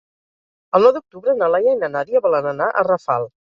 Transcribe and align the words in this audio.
El 0.79 0.85
nou 0.87 0.93
d'octubre 0.95 1.35
na 1.43 1.51
Laia 1.57 1.77
i 1.79 1.81
na 1.83 1.91
Nàdia 1.99 2.25
volen 2.29 2.51
anar 2.57 2.73
a 2.83 2.87
Rafal. 2.91 3.33